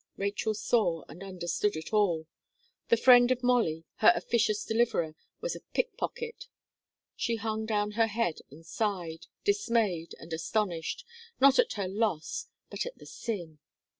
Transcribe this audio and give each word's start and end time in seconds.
Rachel 0.17 0.55
saw 0.55 1.03
and 1.07 1.21
understood 1.23 1.75
it 1.75 1.93
all 1.93 2.25
the 2.89 2.97
friend 2.97 3.29
of 3.31 3.43
Molly, 3.43 3.85
her 3.97 4.11
officious 4.15 4.65
deliverer, 4.65 5.13
was 5.41 5.55
a 5.55 5.59
pick 5.75 5.95
pocket 5.95 6.47
She 7.15 7.35
hung 7.35 7.67
down 7.67 7.91
her 7.91 8.07
head 8.07 8.39
and 8.49 8.65
sighed, 8.65 9.27
dismayed 9.43 10.15
and 10.17 10.33
astonished, 10.33 11.05
not 11.39 11.59
at 11.59 11.73
her 11.73 11.87
loss, 11.87 12.47
but 12.71 12.83
at 12.87 12.97
the 12.97 13.05
sin. 13.05 13.59